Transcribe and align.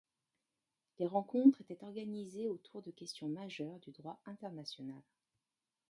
Les 0.97 1.05
rencontres 1.05 1.61
étaient 1.61 1.83
organisées 1.83 2.47
autour 2.47 2.81
de 2.81 2.89
questions 2.89 3.29
majeures 3.29 3.77
du 3.81 3.91
droit 3.91 4.19
international. 4.25 4.99